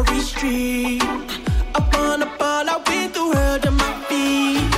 [0.00, 1.02] Every street.
[1.74, 4.72] Up on the ball, I with the world on my feet.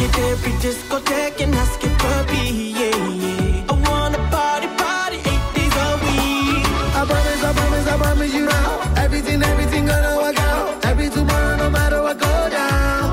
[0.00, 2.44] Hit every discotheque and ask it for me,
[2.80, 3.70] yeah, yeah.
[3.70, 6.64] I wanna party, party eight days a week.
[6.98, 8.70] I promise, I promise, I promise you now.
[9.04, 10.84] Everything, everything gonna work out.
[10.90, 13.06] Every tomorrow, no matter what go down.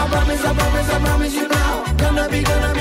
[0.00, 1.72] I promise, I promise, I promise you now.
[2.02, 2.75] Gonna be, gonna be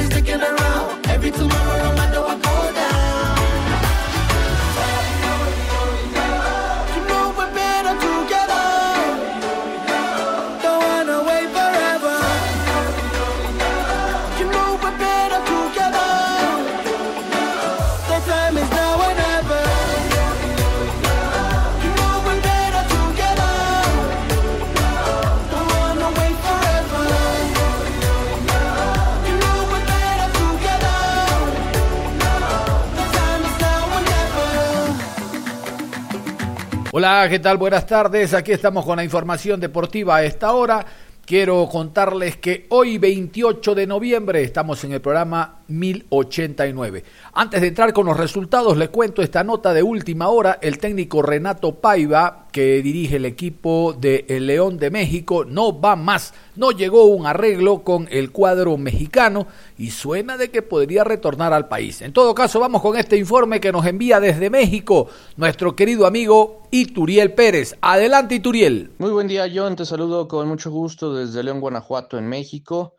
[36.98, 37.58] Hola, ¿qué tal?
[37.58, 38.34] Buenas tardes.
[38.34, 40.86] Aquí estamos con la información deportiva a esta hora.
[41.26, 47.04] Quiero contarles que hoy 28 de noviembre estamos en el programa 1089.
[47.34, 50.58] Antes de entrar con los resultados, les cuento esta nota de última hora.
[50.62, 55.98] El técnico Renato Paiva, que dirige el equipo de El León de México, no va
[55.98, 56.34] más.
[56.56, 59.46] No llegó un arreglo con el cuadro mexicano
[59.78, 62.02] y suena de que podría retornar al país.
[62.02, 66.64] En todo caso, vamos con este informe que nos envía desde México nuestro querido amigo
[66.72, 67.76] Ituriel Pérez.
[67.82, 68.94] Adelante, Ituriel.
[69.00, 69.76] Muy buen día, John.
[69.76, 72.96] Te saludo con mucho gusto desde León, Guanajuato, en México.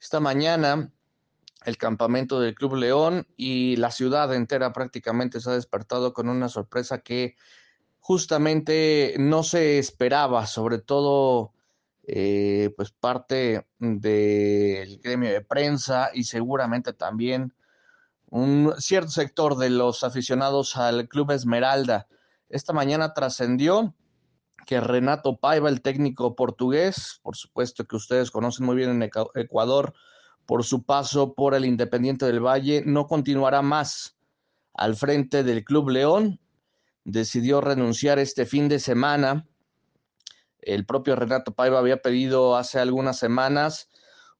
[0.00, 0.90] Esta mañana
[1.64, 6.48] el campamento del Club León y la ciudad entera prácticamente se ha despertado con una
[6.48, 7.36] sorpresa que
[8.06, 11.52] justamente no se esperaba, sobre todo
[12.04, 17.52] eh, pues parte del gremio de prensa y seguramente también
[18.30, 22.06] un cierto sector de los aficionados al Club Esmeralda.
[22.48, 23.92] Esta mañana trascendió
[24.66, 29.94] que Renato Paiva, el técnico portugués, por supuesto que ustedes conocen muy bien en Ecuador,
[30.46, 34.16] por su paso por el Independiente del Valle, no continuará más
[34.74, 36.38] al frente del Club León.
[37.06, 39.46] Decidió renunciar este fin de semana.
[40.58, 43.88] El propio Renato Paiva había pedido hace algunas semanas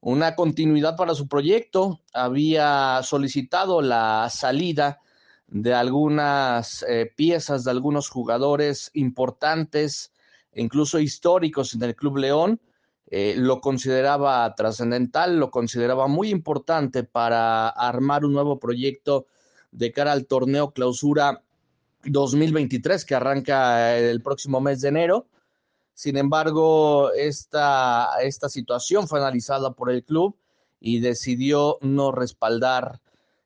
[0.00, 2.00] una continuidad para su proyecto.
[2.12, 4.98] Había solicitado la salida
[5.46, 10.12] de algunas eh, piezas, de algunos jugadores importantes,
[10.52, 12.60] incluso históricos en el Club León
[13.06, 19.28] eh, lo consideraba trascendental, lo consideraba muy importante para armar un nuevo proyecto
[19.70, 21.44] de cara al torneo clausura
[22.06, 25.26] 2023 que arranca el próximo mes de enero.
[25.94, 30.36] Sin embargo, esta, esta situación fue analizada por el club
[30.80, 33.00] y decidió no respaldar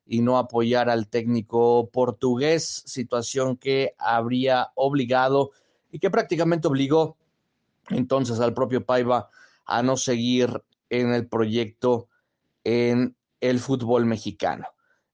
[0.05, 5.53] y no apoyar al técnico portugués, situación que habría obligado
[5.93, 7.17] y que prácticamente obligó
[7.89, 9.31] entonces al propio Paiva
[9.65, 12.09] a no seguir en el proyecto
[12.65, 14.67] en el fútbol mexicano.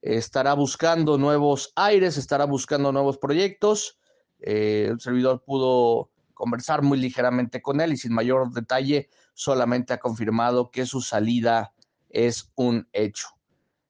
[0.02, 3.98] Estará buscando nuevos aires, estará buscando nuevos proyectos.
[4.40, 9.98] Eh, el servidor pudo conversar muy ligeramente con él y sin mayor detalle, solamente ha
[9.98, 11.72] confirmado que su salida
[12.10, 13.28] es un hecho.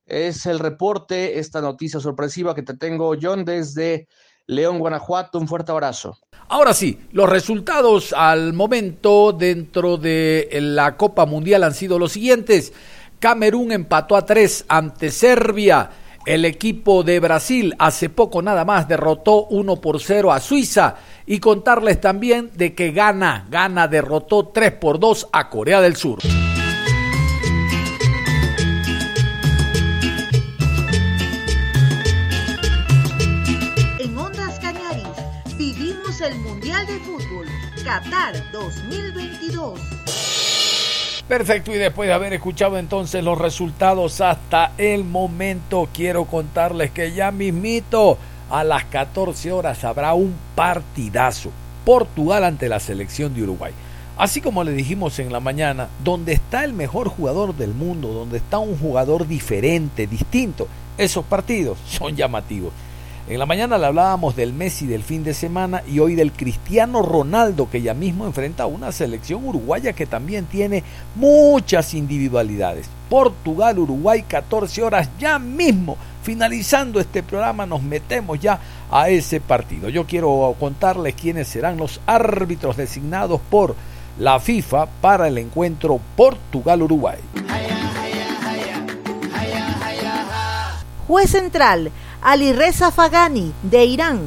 [0.07, 4.07] Es el reporte, esta noticia sorpresiva que te tengo, John, desde
[4.47, 5.39] León, Guanajuato.
[5.39, 6.19] Un fuerte abrazo.
[6.49, 12.73] Ahora sí, los resultados al momento dentro de la Copa Mundial han sido los siguientes.
[13.19, 15.91] Camerún empató a tres ante Serbia.
[16.27, 20.97] El equipo de Brasil hace poco nada más derrotó 1 por 0 a Suiza.
[21.29, 26.19] y contarles también de que Gana, Gana derrotó 3 por 2 a Corea del Sur.
[33.99, 37.47] En Ondas Cañaris vivimos el Mundial de Fútbol
[37.85, 39.36] Qatar 2022.
[41.29, 47.13] Perfecto, y después de haber escuchado entonces los resultados hasta el momento, quiero contarles que
[47.13, 48.17] ya mismito
[48.49, 51.51] a las 14 horas habrá un partidazo.
[51.85, 53.73] Portugal ante la selección de Uruguay.
[54.17, 58.39] Así como le dijimos en la mañana, donde está el mejor jugador del mundo, donde
[58.39, 62.73] está un jugador diferente, distinto, esos partidos son llamativos.
[63.29, 67.03] En la mañana le hablábamos del Messi del fin de semana y hoy del Cristiano
[67.03, 70.85] Ronaldo que ya mismo enfrenta a una selección uruguaya que también tiene
[71.17, 72.89] muchas individualidades.
[73.11, 75.97] Portugal, Uruguay, 14 horas ya mismo.
[76.23, 78.61] Finalizando este programa nos metemos ya
[78.93, 79.89] a ese partido.
[79.89, 83.75] Yo quiero contarles quiénes serán los árbitros designados por
[84.21, 87.19] la FIFA para el encuentro Portugal-Uruguay.
[91.09, 91.93] Juez central,
[92.29, 94.21] Ali Reza Fagani, de Irán.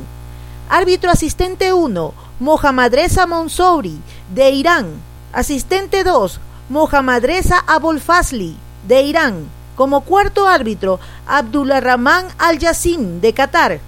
[0.69, 3.99] Árbitro asistente 1, Mohammad Reza Monsouri,
[4.33, 5.01] de Irán.
[5.33, 8.55] Asistente 2, Mohammad Reza Abolfasli,
[8.87, 9.49] de Irán.
[9.75, 13.81] Como cuarto árbitro, Abdullah Rahman Al-Yassim, de Qatar.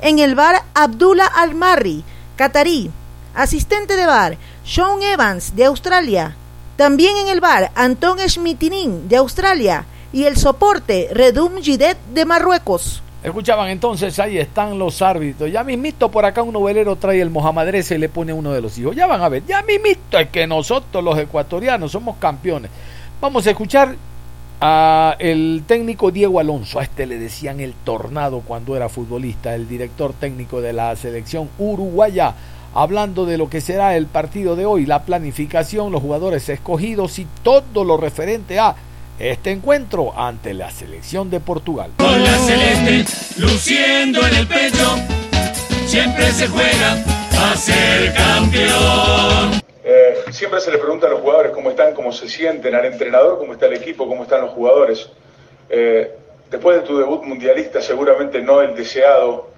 [0.00, 2.02] En el bar, Abdullah Al-Marri,
[2.34, 2.90] catarí.
[3.32, 6.34] Asistente de bar, Sean Evans, de Australia.
[6.76, 9.86] También en el bar, Anton Schmitinin, de Australia.
[10.12, 13.04] Y el soporte, Redum Jidet, de Marruecos.
[13.22, 15.50] Escuchaban entonces, ahí están los árbitros.
[15.50, 18.78] Ya mismito por acá un novelero trae el Mohamadrese y le pone uno de los
[18.78, 18.94] hijos.
[18.94, 22.70] Ya van a ver, ya mismito es que nosotros los ecuatorianos somos campeones.
[23.20, 23.96] Vamos a escuchar
[24.60, 26.78] a el técnico Diego Alonso.
[26.78, 31.48] A este le decían el tornado cuando era futbolista, el director técnico de la selección
[31.58, 32.34] uruguaya.
[32.74, 37.26] Hablando de lo que será el partido de hoy, la planificación, los jugadores escogidos y
[37.42, 38.76] todo lo referente a
[39.18, 41.92] este encuentro ante la selección de Portugal.
[41.98, 43.04] Con la celeste
[43.38, 44.96] luciendo en el pecho,
[45.86, 47.02] siempre se juega
[47.38, 49.62] a ser campeón.
[49.84, 53.38] Eh, siempre se le pregunta a los jugadores cómo están, cómo se sienten, al entrenador
[53.38, 55.08] cómo está el equipo, cómo están los jugadores.
[55.70, 56.12] Eh,
[56.50, 59.50] después de tu debut mundialista, seguramente no el deseado,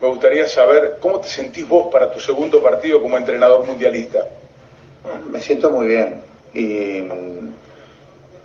[0.00, 4.26] me gustaría saber cómo te sentís vos para tu segundo partido como entrenador mundialista.
[5.30, 6.20] Me siento muy bien
[6.52, 7.02] y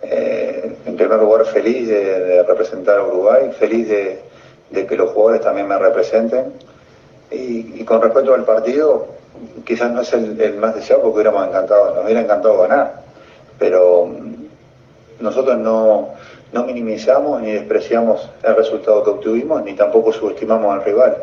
[0.03, 4.19] eh, en primer lugar feliz de, representar a Uruguay, feliz de,
[4.87, 6.53] que los jugadores también me representen.
[7.29, 9.07] Y, con respecto al partido,
[9.65, 13.01] quizás no es el, más deseado porque hubiéramos encantado, nos hubiera encantado ganar,
[13.57, 16.09] pero mm, nosotros no,
[16.65, 21.15] minimizamos ni despreciamos el resultado que obtuvimos, ni tampoco subestimamos al rival.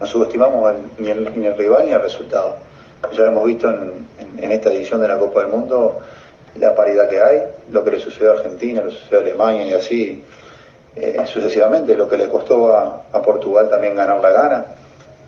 [0.00, 2.56] No subestimamos ni, el, rival ni el resultado.
[3.12, 6.00] Ya hemos visto en esta edición de la Copa del Mundo
[6.56, 9.74] la paridad que hay, lo que le sucedió a Argentina, lo sucedió a Alemania y
[9.74, 10.24] así
[10.96, 14.66] eh, sucesivamente, lo que le costó a, Portugal también ganar la gana.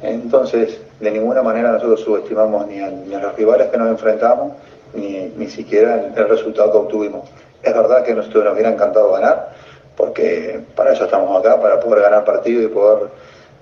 [0.02, 4.52] Entonces, de ninguna manera nosotros subestimamos ni a, los rivales que nos enfrentamos,
[4.94, 7.28] ni, ni siquiera el, resultado que obtuvimos.
[7.62, 9.54] Es verdad que nosotros nos hubiera encantado ganar,
[9.96, 13.08] porque para eso estamos acá, para poder ganar partido y poder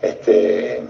[0.02, 0.82] este,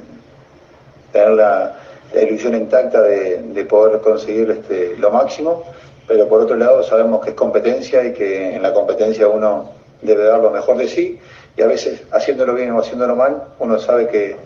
[1.12, 1.76] tener la,
[2.20, 5.64] ilusión intacta de, de poder conseguir este, lo máximo
[6.06, 9.70] pero por otro lado sabemos que es competencia y que en la competencia uno
[10.02, 11.18] debe dar lo mejor de sí
[11.56, 14.36] y a veces haciéndolo bien o haciéndolo mal uno sabe que,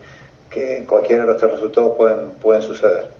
[0.49, 3.19] que cualquiera de los resultados pueden, pueden suceder.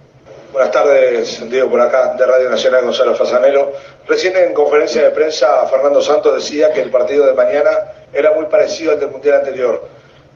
[0.52, 3.70] Buenas tardes, Diego, por acá de Radio Nacional Gonzalo Fasanelo.
[4.08, 7.70] Recién en conferencia de prensa Fernando Santos decía que el partido de mañana
[8.12, 9.86] era muy parecido al del Mundial anterior.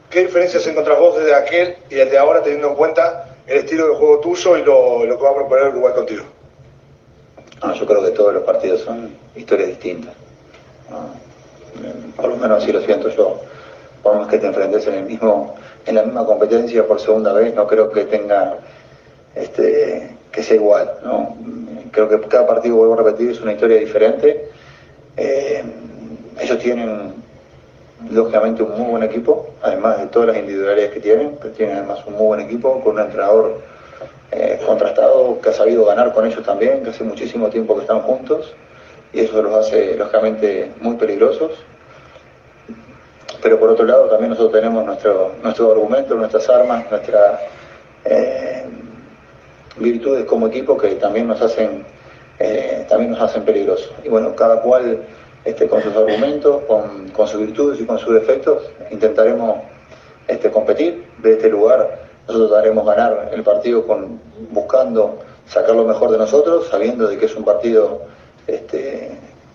[0.09, 3.95] ¿Qué diferencias encontrás vos desde aquel y desde ahora teniendo en cuenta el estilo de
[3.95, 6.23] juego tuyo y lo, lo que va a proponer Uruguay contigo?
[7.61, 10.13] Yo creo que todos los partidos son historias distintas.
[12.15, 13.41] Por lo menos así lo siento yo.
[14.03, 17.53] Por más que te enfrentes en el mismo, en la misma competencia por segunda vez,
[17.55, 18.57] no creo que tenga
[19.35, 20.91] este, que sea igual.
[21.91, 24.49] Creo que cada partido, vuelvo a repetir, es una historia diferente.
[25.17, 25.63] Eh,
[26.39, 27.13] ellos tienen
[28.09, 31.99] lógicamente un muy buen equipo, además de todas las individualidades que tienen, pero tienen además
[32.05, 33.61] un muy buen equipo con un entrenador
[34.31, 38.01] eh, contrastado, que ha sabido ganar con ellos también, que hace muchísimo tiempo que están
[38.01, 38.53] juntos,
[39.13, 41.51] y eso los hace lógicamente muy peligrosos.
[43.41, 47.39] Pero por otro lado también nosotros tenemos nuestro, nuestro argumento, nuestras armas, nuestras
[48.05, 48.65] eh,
[49.77, 51.85] virtudes como equipo que también nos hacen,
[52.39, 53.93] eh, también nos hacen peligrosos.
[54.03, 55.03] Y bueno, cada cual
[55.45, 59.59] este, con sus argumentos, con, sus virtudes y con sus defectos, intentaremos
[60.27, 64.19] este, competir de este lugar nosotros daremos ganar el partido con
[64.51, 68.01] buscando sacar lo mejor de nosotros, sabiendo de que es un partido
[68.47, 69.11] este,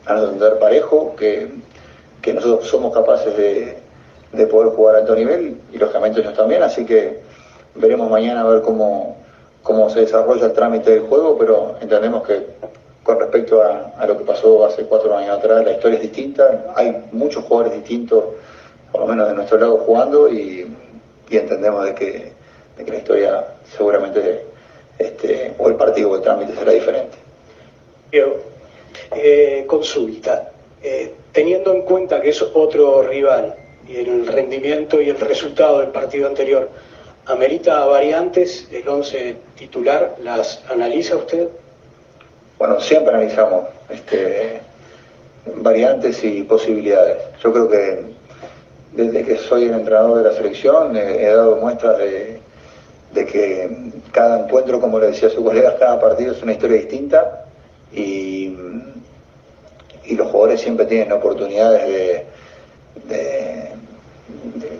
[0.07, 1.51] a no entender parejo, que,
[2.23, 3.79] que nosotros somos capaces de,
[4.33, 7.21] de poder jugar a alto nivel y lógicamente ellos también, así que
[7.75, 9.17] veremos mañana a ver cómo,
[9.63, 12.47] cómo se desarrolla el trámite del juego, pero entendemos que
[13.03, 17.05] con respecto a, lo que pasó hace cuatro años atrás, la historia es distinta, hay
[17.13, 18.25] muchos jugadores distintos,
[18.93, 20.77] por lo menos de nuestro lado jugando y,
[21.31, 22.33] entendemos de que,
[22.79, 23.45] la historia
[23.77, 24.45] seguramente,
[24.99, 27.17] este, o el partido o el trámite será diferente.
[28.13, 30.51] Eh, consulta,
[30.83, 33.55] eh, teniendo en cuenta que es otro rival,
[33.89, 36.69] y el rendimiento y el resultado del partido anterior,
[37.27, 40.17] ¿amerita variantes el 11 titular?
[40.23, 41.49] ¿Las analiza usted?
[42.59, 44.61] Bueno, siempre analizamos este,
[45.57, 47.17] variantes y posibilidades.
[47.43, 48.05] Yo creo que
[48.93, 52.40] desde que soy el entrenador de la selección he dado muestras de,
[53.13, 57.47] que cada encuentro, como le decía su colega, cada partido es una historia distinta
[57.93, 58.57] y,
[60.05, 61.87] y los jugadores siempre tienen oportunidades
[63.09, 63.71] de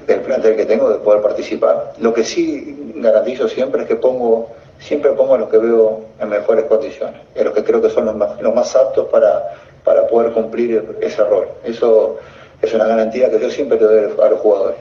[0.07, 1.93] del plantel que tengo de poder participar.
[2.01, 6.29] Lo que sí garantizo siempre es que pongo, siempre pongo a los que veo en
[6.29, 10.07] mejores condiciones, a los que creo que son los más, los más aptos para, para
[10.07, 11.49] poder cumplir ese rol.
[11.65, 12.19] Eso
[12.61, 14.79] es una garantía que yo siempre le doy a los jugadores.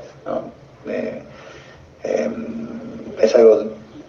[2.03, 2.67] Em,
[3.21, 3.63] es algo,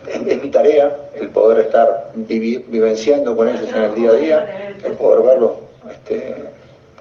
[0.06, 4.92] es, mi tarea el poder estar vivenciando con ellos en el día a día, el
[4.94, 5.52] poder verlos
[5.90, 6.34] este,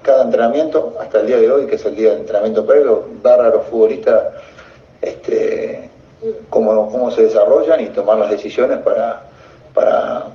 [0.02, 3.40] cada entrenamiento, hasta el día de hoy, que es el día de entrenamiento previo, dar
[3.40, 4.22] a los futbolistas
[5.02, 5.90] este,
[6.48, 9.22] cómo, cómo se desarrollan y tomar las decisiones para,
[9.74, 10.26] para,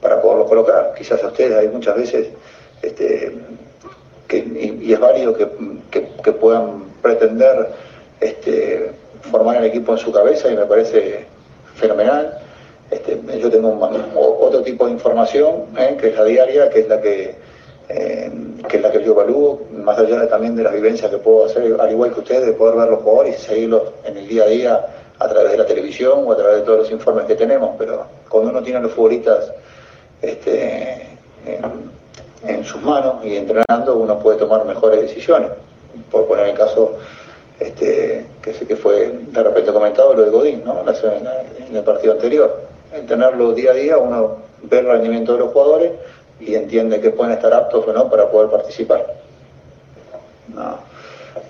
[0.00, 0.94] para poderlos colocar.
[0.96, 2.28] Quizás a ustedes hay muchas veces,
[2.82, 3.34] este,
[4.28, 5.48] que, y, es válido que,
[5.90, 7.70] que, puedan pretender
[8.20, 8.92] este,
[9.30, 11.26] formar el equipo en su cabeza y me parece
[11.74, 12.38] fenomenal.
[12.90, 13.78] Este, yo tengo
[14.40, 15.96] otro tipo de información, ¿eh?
[15.98, 17.34] que es la diaria, que es la que
[17.88, 18.30] eh,
[18.74, 21.90] es la que yo evalúo, más allá también de las vivencias que puedo hacer, al
[21.90, 24.86] igual que ustedes, de poder ver los jugadores y seguirlos en el día a día
[25.18, 28.04] a través de la televisión o a través de todos los informes que tenemos, pero
[28.28, 29.52] cuando uno tiene a los futbolistas
[30.22, 31.06] este,
[32.46, 35.50] en, sus manos y entrenando, uno puede tomar mejores decisiones.
[36.10, 36.98] Por poner el caso
[37.60, 40.80] este, que sé que fue de repente comentado, lo de Godín, ¿no?
[40.80, 42.62] en el partido anterior.
[42.92, 45.92] En tenerlo día a día, uno ve el rendimiento de los jugadores
[46.40, 49.06] y entiende que pueden estar aptos o no para poder participar.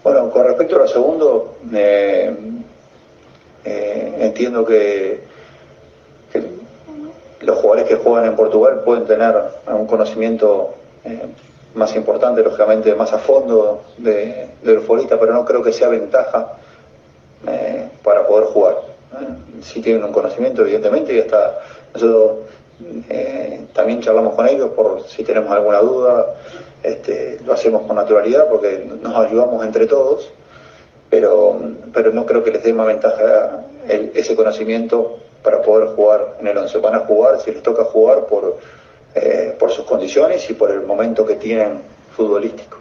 [0.02, 2.34] Bueno, con respecto a lo segundo, eh,
[4.18, 5.34] entiendo que,
[7.40, 9.34] los jugadores que juegan en Portugal pueden tener
[9.66, 11.26] un conocimiento eh,
[11.74, 15.88] más importante, lógicamente más a fondo de, de los futbolistas, pero no creo que sea
[15.88, 16.58] ventaja
[18.02, 18.76] para poder jugar.
[19.62, 21.58] Si tienen un conocimiento, evidentemente, y hasta
[21.94, 22.38] nosotros
[23.08, 26.34] eh, también charlamos con ellos por si tenemos alguna duda,
[26.82, 30.30] este, lo hacemos con naturalidad porque nos ayudamos entre todos,
[31.08, 31.58] pero,
[31.92, 36.58] pero no creo que les dé más ventaja ese conocimiento para poder jugar en el
[36.58, 36.78] 11.
[36.78, 38.58] Van a jugar, si les toca jugar, por,
[39.14, 41.80] eh, por sus condiciones y por el momento que tienen
[42.16, 42.78] futbolístico.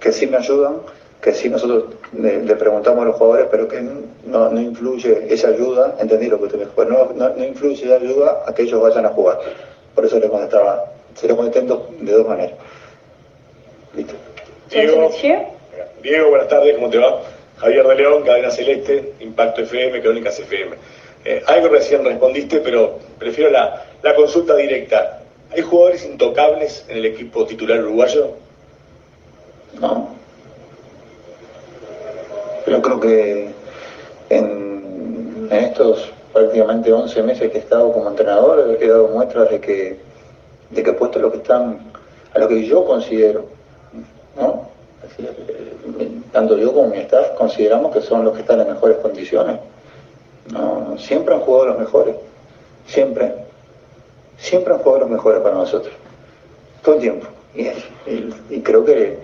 [0.00, 0.76] Que sí me ayudan,
[1.20, 5.96] que sí nosotros le, preguntamos a los jugadores, pero que no, no, influye esa ayuda,
[5.98, 9.06] entendí lo que usted me dijo, no, no, influye esa ayuda a que ellos vayan
[9.06, 9.40] a jugar.
[9.94, 11.66] Por eso le contestaba, se lo contesté
[12.00, 12.52] de dos maneras.
[13.94, 14.14] Listo.
[14.70, 15.10] Diego,
[16.02, 17.22] Diego, buenas tardes, ¿cómo te va?
[17.58, 20.76] Javier de León, Cadena Celeste, Impacto FM, Crónicas FM.
[21.24, 25.22] Eh, algo recién respondiste, pero prefiero la, la consulta directa.
[25.52, 28.30] ¿Hay jugadores intocables en el equipo titular uruguayo?
[29.80, 30.16] No,
[32.66, 33.48] yo creo que
[34.30, 39.96] en, estos prácticamente 11 meses que he estado como entrenador he dado muestras de que,
[40.70, 41.78] de que he puesto lo que están,
[42.34, 43.46] a lo que yo considero,
[44.36, 44.66] ¿no?
[46.32, 49.58] tanto yo como mi staff consideramos que son los que están en mejores condiciones.
[50.52, 52.16] No, siempre han jugado los mejores,
[52.86, 53.32] siempre,
[54.38, 55.92] siempre han jugado los mejores para nosotros,
[56.82, 57.26] todo el tiempo.
[57.54, 57.68] Y,
[58.50, 59.18] y creo que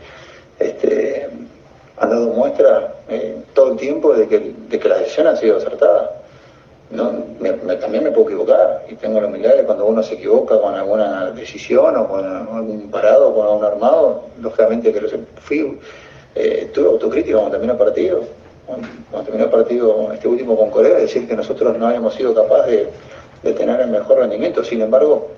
[0.58, 1.28] este,
[1.98, 5.56] han dado muestra eh, todo el tiempo de que, de que la decisión ha sido
[5.56, 6.18] acertada.
[6.90, 7.10] No,
[7.80, 11.30] también me puedo equivocar y tengo la humildad de cuando uno se equivoca con alguna
[11.30, 15.08] decisión o con algún parado o con algún armado, lógicamente que lo
[15.40, 15.78] fui,
[16.34, 18.24] eh, tuve autocrítica cuando terminó el partido.
[18.66, 22.70] Cuando terminó el partido, este último con Corea, decir que nosotros no habíamos sido capaces
[22.70, 22.88] de,
[23.42, 24.64] tener el mejor rendimiento.
[24.64, 25.28] Sin embargo,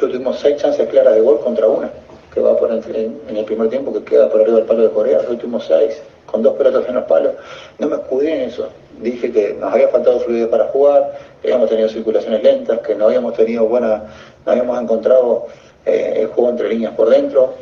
[0.00, 1.90] yo tuvimos seis chances claras de gol contra una
[2.34, 5.18] que va por en el primer tiempo que queda por arriba del palo de Corea,
[5.18, 7.32] los últimos seis, con dos pelotas en los palos.
[7.78, 8.68] No me escudé en eso.
[9.00, 13.06] Dije que nos había faltado fluidez para jugar, que habíamos tenido circulaciones lentas, que no
[13.06, 14.02] habíamos tenido buena,
[14.44, 15.46] no habíamos encontrado
[15.86, 17.54] eh, el juego entre líneas por dentro.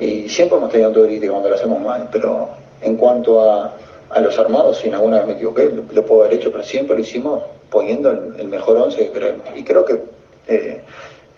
[0.00, 2.48] y siempre hemos tenido autocrítica cuando lo hacemos mal, pero
[2.80, 3.72] en cuanto a,
[4.20, 7.02] los armados, si en alguna vez me equivoqué, lo, puedo haber hecho, pero siempre lo
[7.02, 9.10] hicimos poniendo el, mejor once
[9.56, 10.00] Y creo que
[10.46, 10.80] eh,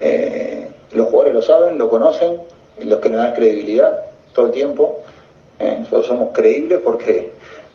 [0.00, 2.40] eh, los jugadores lo saben, lo conocen,
[2.83, 3.99] los que nos dan credibilidad
[4.35, 5.00] todo el tiempo.
[5.59, 7.33] Eh, nosotros somos creíbles porque,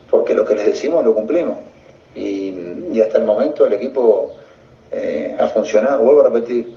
[0.10, 1.58] porque lo que les decimos lo cumplimos.
[2.14, 4.34] Y, hasta el momento el equipo
[5.40, 6.04] ha funcionado.
[6.04, 6.76] Vuelvo a repetir,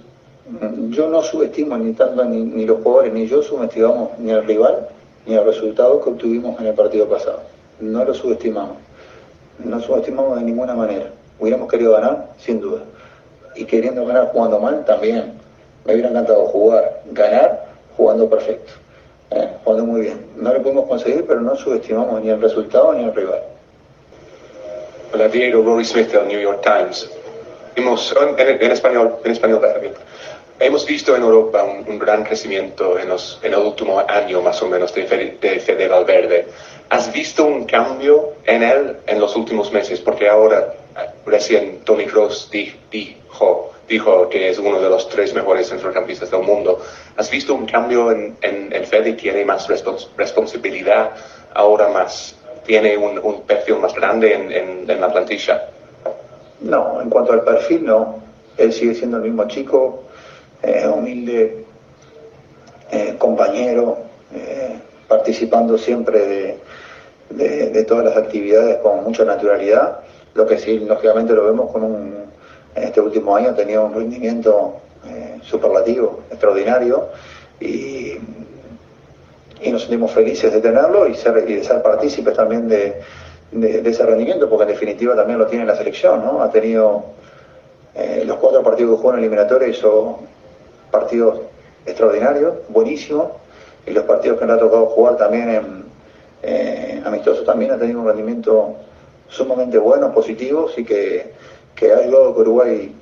[0.88, 4.88] yo no subestimo ni tanto ni, ni los jugadores ni yo subestimamos ni al rival
[5.26, 7.40] ni el resultado que obtuvimos en el partido pasado.
[7.81, 8.76] No lo subestimamos.
[9.59, 11.11] No subestimamos de ninguna manera.
[11.38, 12.83] Hubiéramos querido ganar, sin duda.
[13.54, 15.35] Y queriendo ganar jugando mal, también.
[15.85, 17.66] Me hubiera encantado jugar, ganar,
[17.97, 18.73] jugando perfecto.
[19.31, 19.49] ¿eh?
[19.64, 20.26] Jugando muy bien.
[20.37, 23.40] No lo pudimos conseguir, pero no subestimamos ni el resultado ni el rival.
[25.12, 27.09] Hola Diego, Rory Smith del New York Times.
[27.76, 29.95] Hemos, en, español, en español también.
[30.61, 34.69] Hemos visto en Europa un, gran crecimiento en, los, en, el último año más o
[34.69, 35.03] menos de,
[35.41, 36.47] de Fede Valverde.
[36.91, 40.01] ¿Has visto un cambio en él en los últimos meses?
[40.01, 40.75] Porque ahora
[41.27, 46.81] recién Tony Cross dijo, dijo que es uno de los tres mejores centrocampistas del mundo.
[47.17, 49.15] ¿Has visto un cambio en, en, Fede?
[49.15, 49.67] ¿Tiene más
[50.17, 51.11] responsabilidad
[51.55, 52.37] ahora más?
[52.65, 55.69] ¿Tiene un, un perfil más grande en, en la plantilla?
[56.61, 58.23] No, en cuanto al perfil no.
[58.57, 60.05] Él sigue siendo el mismo chico,
[60.66, 61.64] eh, humilde
[62.90, 63.99] eh, compañero,
[64.35, 66.59] eh, participando siempre
[67.28, 70.00] de, todas las actividades con mucha naturalidad,
[70.35, 72.14] lo que sí, lógicamente lo vemos con un,
[72.75, 74.76] en este último año ha tenido un rendimiento
[75.42, 77.09] superlativo, extraordinario,
[77.61, 78.14] y,
[79.71, 83.02] nos sentimos felices de tenerlo y, y de ser partícipes también de,
[83.52, 86.42] ese rendimiento, porque en definitiva también lo tiene la selección, ¿no?
[86.42, 87.04] Ha tenido
[88.25, 90.21] los cuatro partidos que jugó en eliminatoria, hizo
[90.95, 91.41] partidos
[91.87, 93.27] extraordinarios, buenísimos,
[93.87, 95.85] y los partidos que le ha tocado jugar también en
[96.42, 97.03] eh,
[97.45, 98.77] también ha tenido un rendimiento
[99.29, 101.33] sumamente bueno, positivo, y que,
[101.75, 102.95] que ha ayudado que Uruguay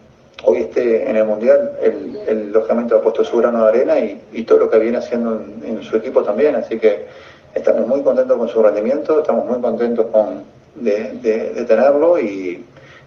[0.45, 4.59] hoy esté en el Mundial, el lógicamente ha puesto su grano de arena y, todo
[4.59, 7.07] lo que viene haciendo en, su equipo también, así que
[7.55, 10.45] estamos muy contentos con su rendimiento, estamos muy contentos con,
[10.77, 12.64] de, tenerlo y,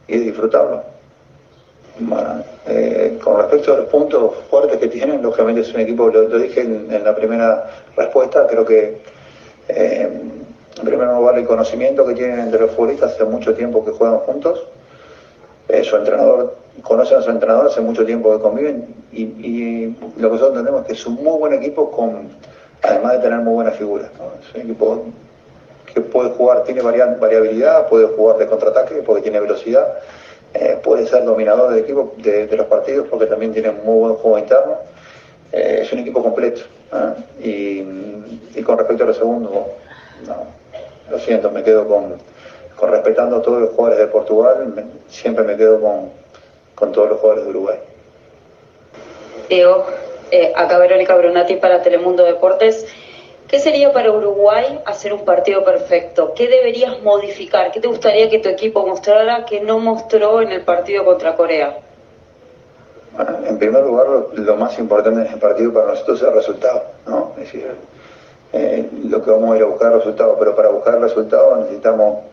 [0.08, 0.95] disfrutarlo.
[1.98, 6.38] Bueno, eh, con respecto a los puntos fuertes que tienen, lógicamente es un equipo, lo,
[6.38, 8.98] dije en, la primera respuesta, creo que
[9.70, 10.10] eh,
[10.78, 14.18] en primer lugar el conocimiento que tienen entre los futbolistas hace mucho tiempo que juegan
[14.20, 14.68] juntos,
[15.70, 19.86] eh, su entrenador, conocen a su entrenador hace mucho tiempo que conviven y,
[20.18, 22.28] lo que nosotros entendemos es que es un muy buen equipo con,
[22.82, 24.10] además de tener muy buenas figuras,
[24.42, 25.06] es un equipo
[25.94, 29.88] que puede jugar, tiene variabilidad, puede jugar de contraataque porque tiene velocidad
[30.58, 34.40] eh, puede ser dominador del equipo, de, los partidos, porque también tiene muy buen juego
[34.40, 34.78] interno.
[35.52, 36.62] Eh, es un equipo completo.
[36.94, 37.84] ¿eh?
[38.56, 39.68] Y, con respecto a lo segundo,
[41.12, 42.16] lo siento, me quedo con,
[42.78, 46.10] con respetando a todos los jugadores de Portugal, siempre me quedo con,
[46.74, 47.78] con todos los jugadores de Uruguay.
[49.50, 49.86] Diego,
[50.56, 52.88] acá Verónica Brunati para Telemundo Deportes.
[53.56, 56.34] ¿Qué sería para Uruguay hacer un partido perfecto?
[56.36, 57.72] ¿Qué deberías modificar?
[57.72, 61.78] ¿Qué te gustaría que tu equipo mostrara que no mostró en el partido contra Corea?
[63.16, 66.84] Bueno, en primer lugar, lo, más importante en el partido para nosotros es el resultado,
[67.08, 67.32] ¿no?
[67.38, 67.72] Es decir,
[68.52, 72.26] eh, lo que vamos a ir a buscar resultados, pero para buscar resultados necesitamos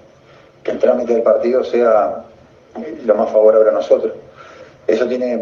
[0.65, 2.25] que el trámite del partido sea
[3.07, 4.13] lo más favorable a nosotros.
[4.89, 5.35] Eso tiene,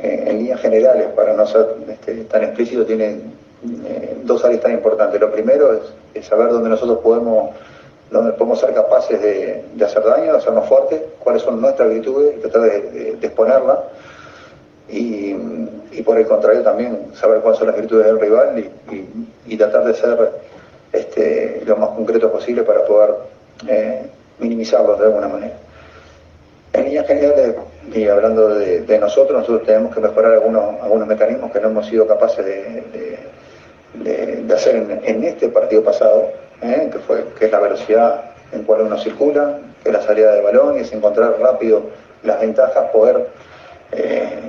[0.00, 4.72] eh, en líneas generales, para no ser este, tan explícito, tiene eh, dos áreas tan
[4.72, 5.20] importantes.
[5.20, 5.80] Lo primero
[6.14, 7.50] es, saber dónde nosotros podemos,
[8.10, 12.40] dónde podemos ser capaces de, hacer daño, de hacernos fuertes, cuáles son nuestras virtudes y
[12.40, 13.78] tratar de, exponerlas.
[14.88, 15.34] Y,
[16.04, 18.64] por el contrario también saber cuáles son las virtudes del rival
[19.46, 20.30] y, tratar de ser
[20.92, 23.14] este, lo más concreto posible para poder
[23.66, 24.06] eh,
[24.38, 25.54] minimizarlos de alguna manera.
[26.72, 27.56] En líneas generales,
[27.92, 32.06] y hablando de, nosotros, nosotros tenemos que mejorar algunos, algunos mecanismos que no hemos sido
[32.06, 32.52] capaces de,
[32.92, 33.18] de,
[34.58, 36.30] hacer en, este partido pasado,
[36.62, 36.88] ¿eh?
[36.92, 40.42] que, fue, que es la velocidad en cual uno circula, que es la salida de
[40.42, 41.82] balón y es encontrar rápido
[42.22, 43.28] las ventajas, poder
[43.92, 44.40] eh,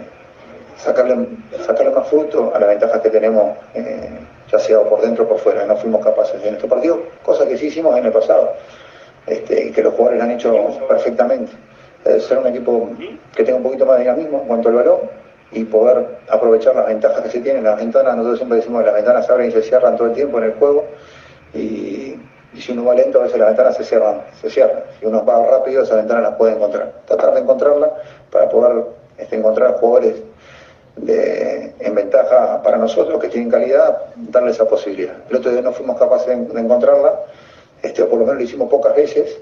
[0.78, 1.28] sacarle,
[1.66, 4.10] sacarle más fruto a las ventajas que tenemos, eh,
[4.52, 5.66] ya sea por dentro o por fuera.
[5.66, 8.54] No fuimos capaces en este partido, cosa que sí hicimos en el pasado
[9.28, 10.54] este, y que los jugadores han hecho
[10.88, 11.52] perfectamente.
[12.20, 12.90] ser un equipo
[13.36, 15.00] que tenga un poquito más de dinamismo en cuanto al balón,
[15.52, 17.64] y poder aprovechar las ventajas que se tienen.
[17.64, 20.14] Las ventanas, nosotros siempre decimos que las ventanas se abren y se cierran todo el
[20.14, 20.86] tiempo en el juego
[21.54, 22.20] y,
[22.58, 24.84] si uno va lento a veces las ventanas se cierran, se cierran.
[25.00, 26.94] Si uno va rápido esas ventanas las puede encontrar.
[27.06, 27.92] Tratar de encontrarlas
[28.32, 28.86] para poder
[29.18, 30.16] este, encontrar jugadores
[30.98, 35.14] de, en ventaja para nosotros que tienen calidad, darle esa posibilidad.
[35.30, 37.20] El otro día no fuimos capaces de, encontrarla,
[37.84, 39.40] este, o por lo menos lo hicimos pocas veces,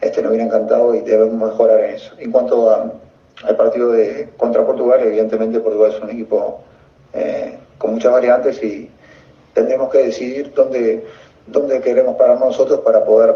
[0.00, 2.14] este, nos hubiera encantado y debemos mejorar en eso.
[2.18, 3.00] En cuanto
[3.44, 6.62] al partido de contra Portugal, evidentemente Portugal es un equipo
[7.12, 8.90] eh, con muchas variantes y
[9.54, 11.06] tendremos que decidir dónde,
[11.46, 13.34] dónde queremos parar nosotros para poder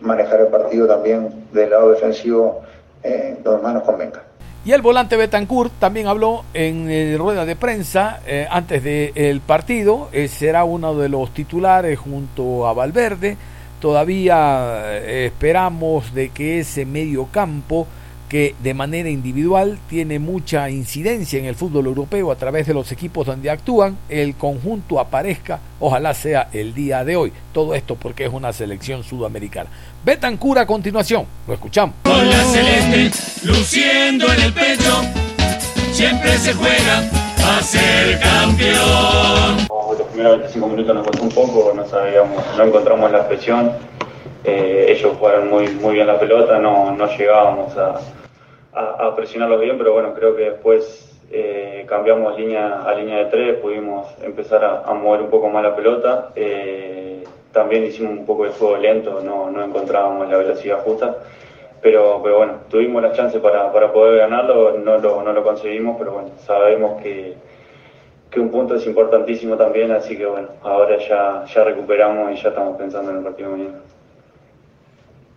[0.00, 2.62] manejar el partido también del lado defensivo
[3.02, 4.22] eh, donde más nos convenga.
[4.64, 8.20] Y el volante Betancourt también habló en eh, rueda de prensa
[8.50, 10.08] antes del partido.
[10.26, 13.36] Será uno de los titulares junto a Valverde.
[13.80, 17.86] Todavía esperamos de que ese medio campo
[18.28, 22.90] que de manera individual tiene mucha incidencia en el fútbol europeo a través de los
[22.92, 27.32] equipos donde actúan, el conjunto aparezca, ojalá sea el día de hoy.
[27.52, 29.70] Todo esto porque es una selección sudamericana.
[30.04, 31.94] Betancur a continuación, lo escuchamos.
[32.02, 35.02] Con la celeste, luciendo en el pecho,
[35.92, 37.08] siempre se juega
[37.44, 39.66] a ser campeón.
[39.98, 43.72] Los primeros 25 minutos nos costó un poco, no sabíamos, no encontramos la presión.
[44.46, 48.00] Eh, ellos jugaron muy, muy bien la pelota, no, no llegábamos a,
[49.16, 54.06] presionarlos bien, pero bueno, creo que después eh, cambiamos línea a línea de tres, pudimos
[54.22, 56.30] empezar a, mover un poco más la pelota.
[56.36, 61.16] Eh, también hicimos un poco de juego lento, no, no encontrábamos la velocidad justa.
[61.82, 65.96] Pero, pero bueno, tuvimos la chance para, para poder ganarlo, no lo, no lo conseguimos,
[65.98, 67.34] pero bueno, sabemos que,
[68.30, 72.50] que un punto es importantísimo también, así que bueno, ahora ya, ya recuperamos y ya
[72.50, 73.50] estamos pensando en el partido.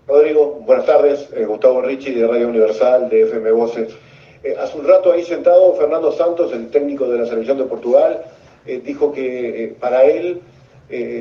[0.09, 1.29] Rodrigo, buenas tardes.
[1.35, 3.93] Eh, Gustavo Ricci de Radio Universal, de FM Voces.
[4.43, 8.23] Eh, hace un rato ahí sentado, Fernando Santos, el técnico de la selección de Portugal,
[8.65, 10.41] eh, dijo que para él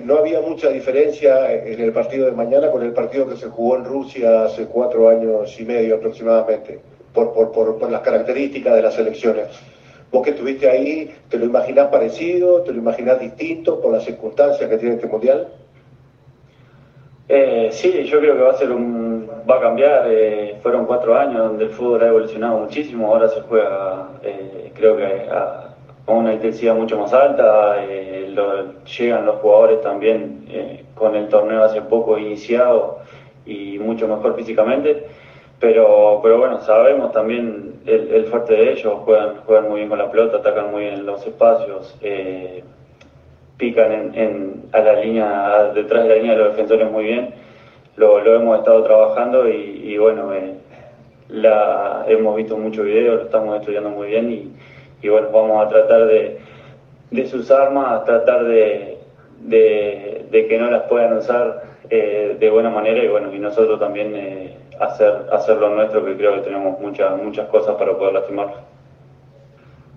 [0.07, 3.77] no había mucha diferencia en el partido de mañana con el partido que se jugó
[3.77, 6.79] en Rusia hace cuatro años y medio aproximadamente,
[7.13, 9.49] por, por, por las características de las selecciones.
[10.11, 12.63] Vos que estuviste ahí, ¿te lo imaginás parecido?
[12.63, 15.49] ¿Te lo imaginás distinto por las circunstancias que tiene este mundial?
[17.29, 20.05] Eh, sí, yo creo que va a ser un, va a cambiar.
[20.09, 23.09] Eh, fueron cuatro años donde el fútbol ha evolucionado muchísimo.
[23.09, 25.75] Ahora se juega, eh, creo que a,
[26.07, 27.77] una intensidad mucho más alta.
[28.99, 30.47] llegan los jugadores también
[30.95, 33.01] con el torneo hace poco iniciado
[33.45, 35.07] y mucho mejor físicamente.
[35.61, 38.95] Pero, pero bueno, sabemos también el, fuerte de ellos.
[39.05, 41.95] Juegan, juegan muy bien con la pelota, atacan muy bien en los espacios
[43.59, 47.35] pican en, a la línea, detrás de la línea de los defensores muy bien.
[47.97, 50.55] Lo, hemos estado trabajando y, bueno, eh,
[51.29, 54.55] la, hemos visto muchos videos, lo estamos estudiando muy bien
[55.03, 56.39] y, bueno, vamos a tratar de,
[57.27, 58.99] sus armas, a tratar de,
[59.51, 64.57] que no las puedan usar eh, de buena manera y bueno, y nosotros también eh,
[64.79, 68.59] hacer, hacer lo nuestro, que creo que tenemos muchas, muchas cosas para poder lastimarlo.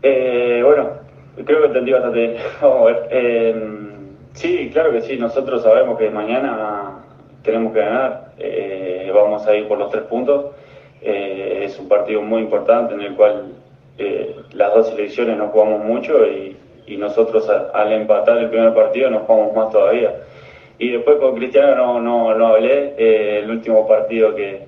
[0.01, 2.37] bueno, Creo que entendí bastante.
[2.61, 3.07] Vamos a ver.
[3.11, 3.55] Eh,
[4.33, 5.17] sí, claro que sí.
[5.17, 7.03] Nosotros sabemos que mañana
[7.43, 8.31] tenemos que ganar.
[8.37, 10.55] Eh, vamos a ir por los tres puntos.
[11.01, 13.53] Eh, es un partido muy importante en el cual
[14.53, 16.57] las dos selecciones nos jugamos mucho y,
[16.97, 20.13] nosotros al empatar el primer partido nos jugamos más todavía.
[20.77, 23.39] Y después con Cristiano no, no, no hablé.
[23.39, 24.65] el último partido que,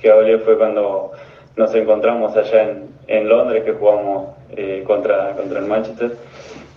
[0.00, 1.10] que hablé fue cuando
[1.56, 6.16] nos encontramos allá en, en Londres, que jugamos eh, contra, contra el Manchester.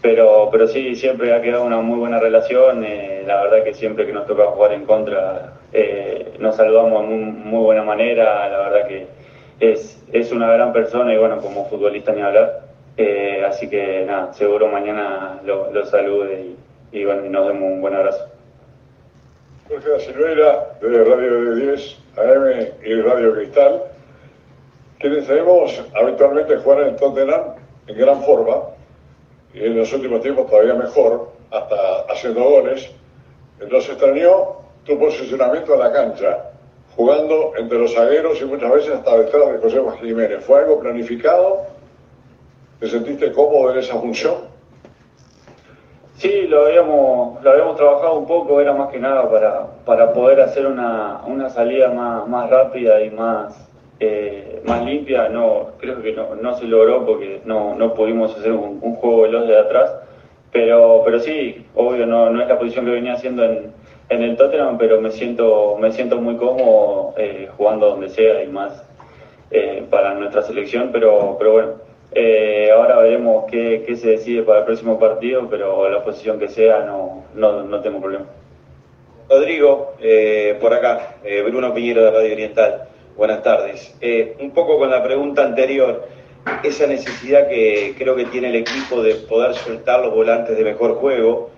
[0.02, 2.84] Pero, pero sí, siempre ha quedado una muy buena relación.
[2.84, 7.16] Eh, la verdad que siempre que nos toca jugar en contra eh, nos saludamos de
[7.16, 8.48] muy, buena manera.
[8.50, 9.08] La verdad que
[9.60, 12.62] es, es una gran persona y bueno, como futbolista ni hablar.
[13.48, 16.56] así que nada, seguro mañana lo, lo salude
[16.92, 18.28] y, bueno, nos demos un buen abrazo.
[19.68, 23.82] Jorge Silveira, de Radio de 10 AM y Radio Cristal,
[25.00, 27.57] quienes sabemos habitualmente jugar en Tottenham
[27.88, 28.56] en gran forma
[29.54, 32.90] y en los últimos tiempos todavía mejor, hasta haciendo goles.
[33.60, 36.52] Entonces extrañó tu posicionamiento en la cancha,
[36.96, 40.44] jugando entre los zagueros y muchas veces hasta detrás de José Juan Jiménez.
[40.44, 41.66] ¿Fue algo planificado?
[42.80, 44.36] ¿Te sentiste cómodo en esa función?
[46.18, 50.42] Sí, lo habíamos, lo habíamos trabajado un poco, era más que nada para, para poder
[50.42, 53.56] hacer una, una salida más, más rápida y más,
[54.00, 58.52] eh, más limpia, no creo que no, no, se logró porque no, no pudimos hacer
[58.52, 59.92] un, juego veloz de atrás,
[60.52, 63.72] pero, pero sí, obvio, no, no es la posición que venía haciendo en,
[64.10, 68.48] en el Tottenham, pero me siento, me siento muy cómodo eh, jugando donde sea y
[68.48, 68.84] más
[69.50, 71.74] eh, para nuestra selección, pero, pero bueno,
[72.76, 76.82] ahora veremos qué, qué, se decide para el próximo partido, pero la posición que sea
[76.82, 78.26] no, no, no tengo problema.
[79.28, 79.94] Rodrigo,
[80.62, 82.88] por acá, Bruno Piñero de Radio Oriental.
[83.18, 83.96] Buenas tardes.
[84.00, 86.08] Eh, un poco con la pregunta anterior,
[86.64, 90.96] esa necesidad que creo que tiene el equipo de poder soltar los volantes de mejor
[90.98, 91.50] juego,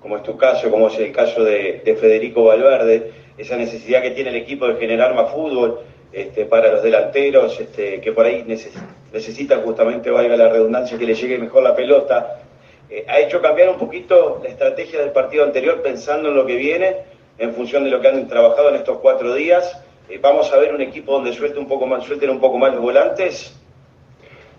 [0.00, 4.30] como es tu caso, como es el caso de, Federico Valverde, esa necesidad que tiene
[4.30, 5.80] el equipo de generar más fútbol
[6.12, 11.14] este, para los delanteros, este, que por ahí necesitan justamente, valga la redundancia, que le
[11.14, 12.40] llegue mejor la pelota
[12.88, 16.54] eh, ha hecho cambiar un poquito la estrategia del partido anterior pensando en lo que
[16.54, 16.98] viene,
[17.38, 19.76] en función de lo que han trabajado en estos cuatro días.
[20.08, 22.72] Eh, vamos a ver un equipo donde suelte un poco más, suelten un poco más
[22.72, 23.58] los volantes.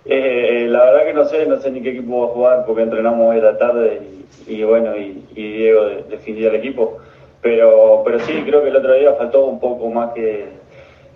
[0.06, 2.84] Eh, la verdad que no sé, no sé ni qué equipo va a jugar porque
[2.84, 4.02] entrenamos hoy la tarde
[4.48, 6.98] y, bueno, y, Diego definió el equipo.
[7.42, 10.48] Pero, pero sí, creo que el otro día faltó un poco más que,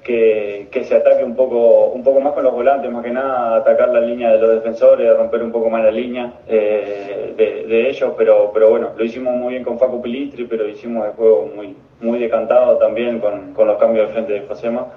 [0.10, 3.89] que, se ataque un poco, un poco más con los volantes, más que nada atacar
[3.89, 8.52] la línea de los defensores, romper un poco más la línea eh, de, ellos, pero,
[8.54, 12.17] pero bueno, lo hicimos muy bien con Facu Pilistri, pero hicimos el juego muy, muy
[12.17, 14.88] decantado también con, los cambios de frente de Josema.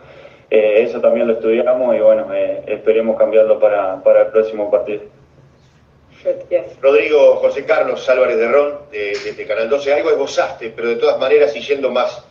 [0.51, 5.03] Eh, eso también lo estudiamos y bueno, eh, esperemos cambiarlo para, el próximo partido.
[6.81, 11.19] Rodrigo José Carlos Álvarez de Ron, de, de, Canal 12, algo esbozaste, pero de todas
[11.19, 12.25] maneras, y yendo más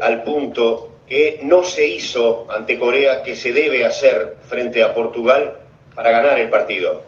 [0.00, 5.54] al punto, que no se hizo ante Corea que se debe hacer frente a Portugal
[5.94, 7.02] para ganar el partido?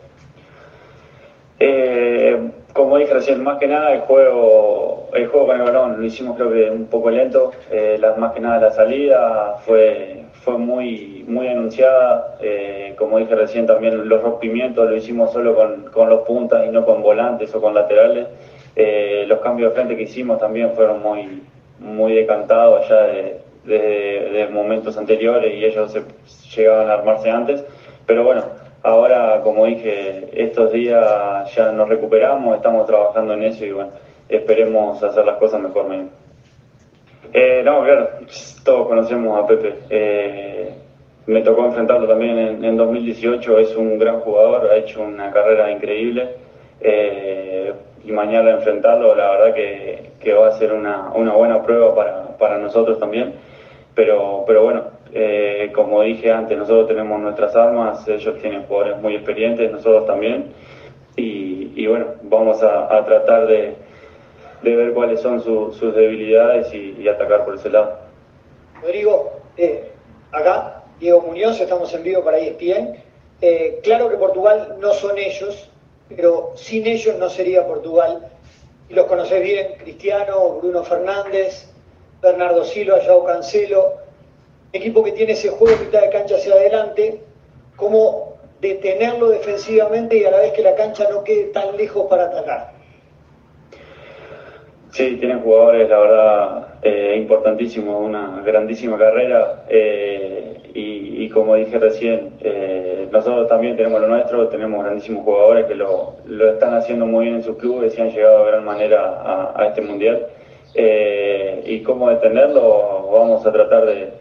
[1.59, 6.05] Eh, como dije recién, más que nada el juego, el juego con el balón lo
[6.05, 10.57] hicimos creo que un poco lento, eh, las, más que nada la salida fue, fue
[10.57, 16.09] muy, muy anunciada, eh, como dije recién también los rompimientos lo hicimos solo con, con,
[16.09, 18.29] los puntas y no con volantes o con laterales,
[19.27, 21.43] los cambios de frente que hicimos también fueron muy,
[21.81, 26.03] muy decantados allá de, de, momentos anteriores y ellos se,
[26.57, 27.65] llegaban a armarse antes.
[28.07, 28.45] Pero bueno,
[28.83, 33.91] ahora, como dije, estos días ya nos recuperamos, estamos trabajando en eso y bueno,
[34.29, 35.87] esperemos hacer las cosas mejor.
[37.33, 38.09] Eh, no, claro,
[38.65, 39.75] todos conocemos a Pepe.
[39.91, 40.75] Eh,
[41.27, 46.29] me tocó enfrentarlo también en, 2018, es un gran jugador, ha hecho una carrera increíble.
[46.81, 51.95] Eh, y mañana enfrentarlo, la verdad que, va a ser una, buena prueba
[52.39, 53.35] para nosotros también.
[54.01, 59.15] Pero, pero bueno, eh, como dije antes, nosotros tenemos nuestras armas, ellos tienen jugadores muy
[59.15, 60.55] experientes, nosotros también.
[61.17, 63.75] Y, bueno, vamos a, tratar de,
[64.63, 67.99] ver cuáles son sus debilidades y, atacar por ese lado.
[68.81, 69.91] Rodrigo, eh,
[70.33, 72.97] acá, Diego Muñoz, estamos en vivo para ESPN.
[73.43, 75.69] Eh, claro que Portugal no son ellos,
[76.09, 78.31] pero sin ellos no sería Portugal.
[78.89, 81.70] Y los conocés bien, Cristiano, Bruno Fernández,
[82.23, 83.95] Bernardo Silva, Joao Cancelo,
[84.73, 87.21] equipo que tiene ese juego de mitad de cancha hacia adelante,
[87.77, 92.25] cómo detenerlo defensivamente y a la vez que la cancha no quede tan lejos para
[92.25, 92.73] atacar.
[94.91, 102.33] Sí, tienen jugadores, la verdad, eh, importantísimos, una grandísima carrera eh, y, como dije recién,
[102.41, 106.17] eh, nosotros también tenemos lo nuestro, tenemos grandísimos jugadores que lo,
[106.53, 109.81] están haciendo muy bien en sus clubes y han llegado de gran manera a este
[109.81, 110.27] mundial.
[110.75, 114.13] Eh, y cómo detenerlo, vamos a tratar de,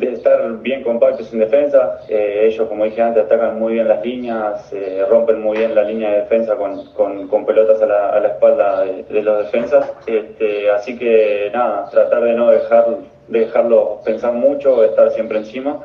[0.00, 2.00] estar bien compactos en defensa.
[2.08, 5.84] Eh, ellos, como dije antes, atacan muy bien las líneas, eh, rompen muy bien la
[5.84, 9.92] línea de defensa con, pelotas a la, espalda de, los defensas.
[10.06, 12.86] Este, así que nada, tratar de no dejar,
[13.28, 15.82] dejarlo pensar mucho, estar siempre encima.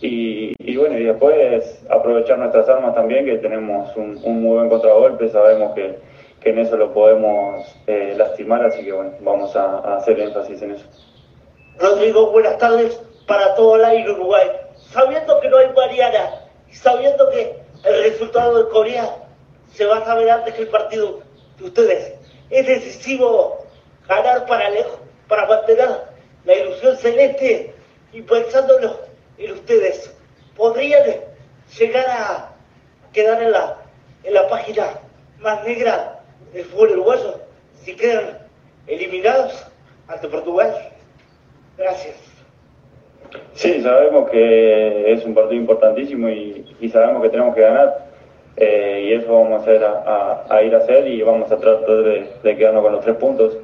[0.00, 5.30] Y, bueno, y después aprovechar nuestras armas también, que tenemos un, un muy buen contragolpe,
[5.30, 5.94] sabemos que
[6.44, 10.84] en eso lo podemos eh, lastimar, así que bueno, vamos a, hacer énfasis en eso.
[11.78, 14.50] Rodrigo, buenas tardes para todo el aire Uruguay.
[14.76, 19.16] Sabiendo que no hay Mariana y sabiendo que el resultado de Corea
[19.72, 21.20] se va a saber antes que el partido
[21.58, 22.14] de ustedes,
[22.50, 23.64] es decisivo
[24.06, 25.88] ganar para lejos, para mantener
[26.44, 27.74] la ilusión celeste
[28.12, 29.00] y pensándolo
[29.38, 30.14] en ustedes,
[30.56, 31.02] podrían
[31.78, 32.52] llegar a
[33.12, 33.78] quedar en la,
[34.22, 35.00] en la página
[35.38, 36.13] más negra
[36.54, 37.40] el fútbol uruguayo
[37.82, 38.38] si quedan
[38.86, 39.66] eliminados
[40.08, 40.74] ante Portugal.
[41.76, 42.16] Gracias.
[43.54, 48.06] Sí, sabemos que es un partido importantísimo y, sabemos que tenemos que ganar.
[48.56, 52.92] Eh, y eso vamos a, ir a hacer y vamos a tratar de, quedarnos con
[52.92, 53.56] los tres puntos.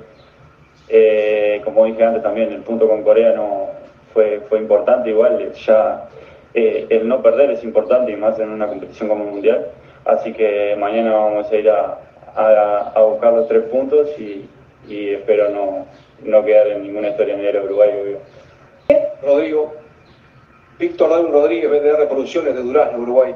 [0.89, 3.69] Eh, como dije antes también, el punto con Corea no
[4.13, 6.09] fue, fue importante, igual ya
[6.55, 9.69] eh, el no perder es importante y más en una competición como el Mundial.
[10.05, 11.99] Así que mañana vamos a ir a,
[12.35, 14.49] a, buscar los tres puntos y,
[14.89, 15.87] espero no,
[16.25, 18.17] no, quedar en ninguna historia negra Uruguay.
[19.23, 19.75] Rodrigo,
[20.79, 23.35] Víctor David Rodríguez, BDR Producciones de Durazno, Uruguay.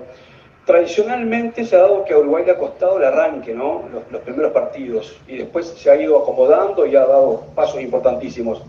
[0.64, 3.84] tradicionalmente se ha dado que a Uruguay le ha costado el arranque, ¿no?
[4.10, 8.62] Los, primeros partidos, y después se ha ido acomodando y ha dado pasos importantísimos.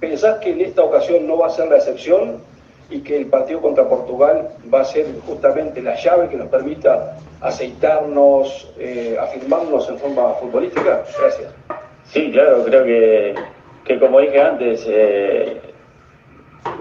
[0.00, 2.40] ¿Pensás que en esta ocasión no va a ser la excepción
[2.94, 7.16] y que el partido contra Portugal va a ser justamente la llave que nos permita
[7.40, 11.02] aceitarnos, eh, afirmarnos en forma futbolística?
[11.18, 11.52] Gracias.
[12.04, 13.34] Sí, claro, creo que,
[13.84, 15.60] que como dije antes, eh,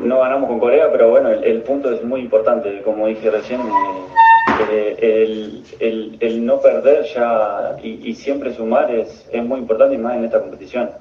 [0.02, 3.62] no ganamos con Corea, pero bueno, el, punto es muy importante, como dije recién.
[4.72, 10.16] Eh, el, el, no perder ya y, siempre sumar es, es, muy importante y más
[10.16, 10.92] en esta competición.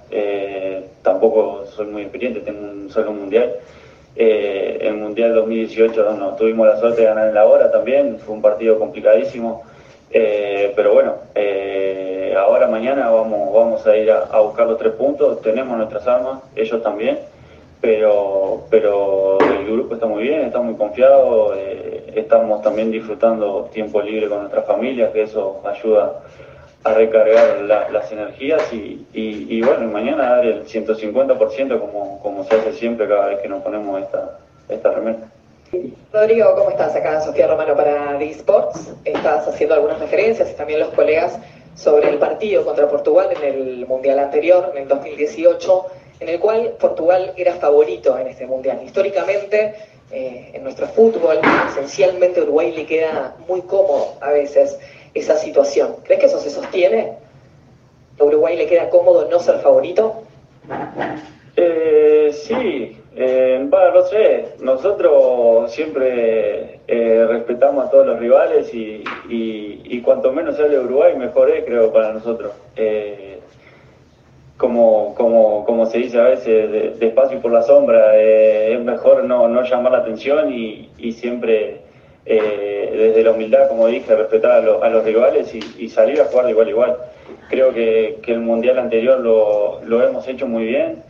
[1.02, 3.52] Tampoco soy muy experiente, tengo un solo mundial.
[4.14, 8.34] Eh, el mundial 2018 no, tuvimos la suerte de ganar en la hora también, fue
[8.34, 9.62] un partido complicadísimo.
[10.10, 11.14] pero bueno,
[12.36, 16.82] ahora mañana vamos, vamos a ir a buscar los tres puntos, tenemos nuestras armas, ellos
[16.82, 17.18] también.
[17.82, 24.00] Pero, pero el grupo está muy bien, está muy confiado, eh, estamos también disfrutando tiempo
[24.00, 26.20] libre con nuestras familias, que eso ayuda
[26.84, 32.72] a recargar las energías y, y, bueno, mañana dar el 150% como, como se hace
[32.72, 35.18] siempre cada vez que nos ponemos esta, esta remera.
[36.12, 36.94] Rodrigo, ¿cómo estás?
[36.94, 38.94] Acá Sofía Romano para D-Sports.
[39.04, 41.38] Estás haciendo algunas referencias y también los colegas
[41.76, 45.86] sobre el partido contra Portugal en el Mundial anterior, en el 2018
[46.22, 48.80] en el cual Portugal era favorito en este mundial.
[48.84, 49.74] Históricamente,
[50.12, 51.38] eh, en nuestro fútbol,
[51.70, 54.78] esencialmente Uruguay le queda muy cómodo a veces
[55.14, 55.96] esa situación.
[56.04, 57.12] ¿Crees que eso se sostiene?
[58.18, 60.22] ¿A Uruguay le queda cómodo no ser favorito?
[61.56, 70.00] Eh, sí, eh, no sé, nosotros siempre eh, respetamos a todos los rivales y, y,
[70.00, 72.52] cuanto menos sale Uruguay, mejor es, creo, para nosotros
[74.62, 79.48] como, como, como se dice a veces, despacio por la sombra, eh, es mejor no,
[79.48, 81.80] no, llamar la atención y, y siempre
[82.24, 86.46] eh, desde la humildad, como dije, respetar a, a los rivales y, salir a jugar
[86.46, 86.96] de igual a igual.
[87.48, 91.02] Creo que, el Mundial anterior lo, lo, hemos hecho muy bien,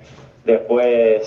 [0.44, 1.22] después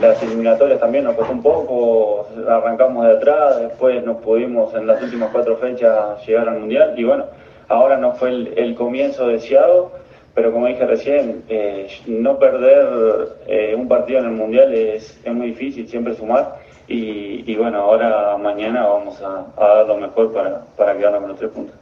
[0.00, 5.02] las eliminatorias también nos costó un poco, arrancamos de atrás, después nos pudimos en las
[5.02, 7.26] últimas cuatro fechas llegar al Mundial y bueno,
[7.68, 9.92] ahora no fue el, comienzo deseado
[10.34, 15.48] pero como dije recién, eh, no perder eh, un partido en el Mundial es muy
[15.48, 16.58] difícil, siempre sumar.
[16.86, 21.50] Y, bueno, ahora mañana vamos a, dar lo mejor para, para quedarnos con los tres
[21.50, 21.76] puntos.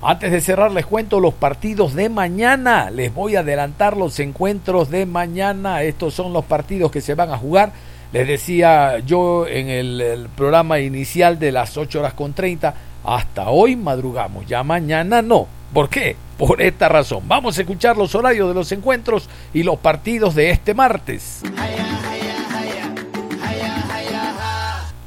[0.00, 2.90] Antes de cerrar les cuento los partidos de mañana.
[2.90, 5.82] Les voy a adelantar los encuentros de mañana.
[5.82, 7.72] Estos son los partidos que se van a jugar.
[8.12, 12.74] Les decía yo en el, el programa inicial de las 8 horas con 30.
[13.04, 14.46] Hasta hoy madrugamos.
[14.46, 15.46] Ya mañana no.
[15.72, 16.16] ¿Por qué?
[16.38, 17.24] Por esta razón.
[17.26, 21.42] Vamos a escuchar los horarios de los encuentros y los partidos de este martes.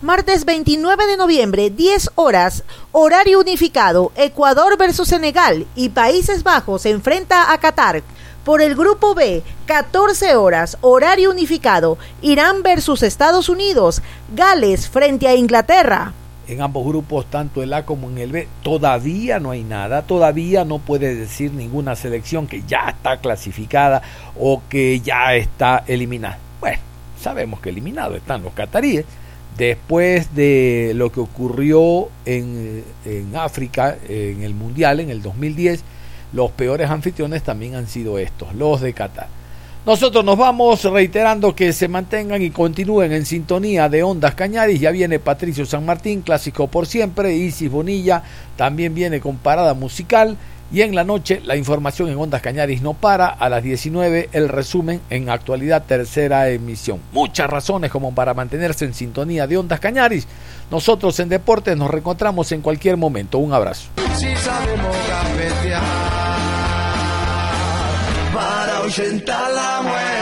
[0.02, 6.90] Martes 29 de noviembre, 10 horas, horario unificado, Ecuador versus Senegal y Países Bajos se
[6.90, 8.02] enfrenta a Qatar.
[8.44, 14.02] Por el grupo B, 14 horas, horario unificado, Irán versus Estados Unidos,
[14.34, 16.14] Gales frente a Inglaterra
[16.48, 20.66] en ambos grupos, tanto el A como en el B, todavía no hay nada, todavía
[20.66, 24.02] no puede decir ninguna selección que ya está clasificada
[24.38, 26.40] o que ya está eliminada.
[26.60, 26.80] Bueno,
[27.22, 29.06] sabemos que eliminados están los cataríes.
[29.58, 35.84] Después de lo que ocurrió en, en África, en el Mundial, en el 2010,
[36.34, 39.28] los peores anfitriones también han sido estos, los de Qatar.
[39.84, 44.80] Nosotros nos vamos reiterando que se mantengan y continúen en sintonía de Ondas Cañaris.
[44.80, 47.36] Ya viene Patricio San Martín, clásico por siempre.
[47.36, 48.22] Isis Bonilla
[48.56, 50.38] también viene con parada musical.
[50.72, 53.28] Y en la noche la información en Ondas Cañaris no para.
[53.28, 57.00] A las 19 el resumen en actualidad tercera emisión.
[57.12, 60.28] Muchas razones como para mantenerse en sintonía de Ondas Cañaris.
[60.70, 63.38] Nosotros en Deportes nos reencontramos en cualquier momento.
[63.38, 63.90] Un abrazo
[68.34, 70.21] para ahuyentar la muerte.